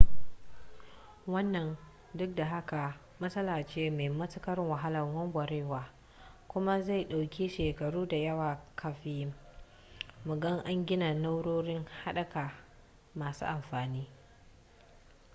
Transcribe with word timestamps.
wannan 1.33 1.77
duk 2.17 2.35
da 2.35 2.45
haka 2.45 2.97
matsala 3.19 3.63
ce 3.65 3.89
mai 3.91 4.09
matuƙar 4.09 4.59
wahalar 4.59 5.03
warwarewa 5.05 5.89
kuma 6.47 6.81
zai 6.81 7.03
ɗauki 7.05 7.49
shekaru 7.49 8.07
da 8.07 8.17
yawa 8.17 8.59
kafin 8.75 9.33
mu 10.25 10.39
ga 10.39 10.59
an 10.65 10.85
gina 10.85 11.13
na'urori 11.13 11.85
haɗaka 12.03 12.51
masu 13.15 13.45
amfani 13.45 14.07